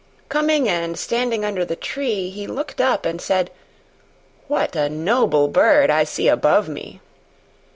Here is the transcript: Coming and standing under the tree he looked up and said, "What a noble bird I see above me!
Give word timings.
Coming 0.29 0.67
and 0.67 0.97
standing 0.97 1.45
under 1.45 1.63
the 1.63 1.75
tree 1.75 2.31
he 2.31 2.47
looked 2.47 2.81
up 2.81 3.05
and 3.05 3.21
said, 3.21 3.51
"What 4.47 4.75
a 4.75 4.89
noble 4.89 5.47
bird 5.47 5.91
I 5.91 6.05
see 6.05 6.27
above 6.27 6.67
me! 6.67 7.01